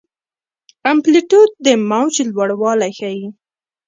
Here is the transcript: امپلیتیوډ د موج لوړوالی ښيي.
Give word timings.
امپلیتیوډ 0.91 1.49
د 1.65 1.67
موج 1.89 2.15
لوړوالی 2.35 2.91
ښيي. 2.99 3.27